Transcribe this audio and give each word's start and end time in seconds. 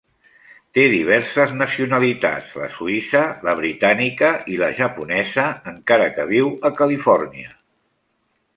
Té 0.77 0.85
diverses 0.93 1.51
nacionalitats, 1.57 2.47
la 2.61 2.69
suïssa, 2.77 3.21
la 3.49 3.55
britànica 3.61 4.31
i 4.55 4.57
la 4.63 4.71
japonesa, 4.81 5.45
encara 5.75 6.09
que 6.17 6.29
viu 6.35 6.51
a 6.71 6.73
Califòrnia. 6.83 7.57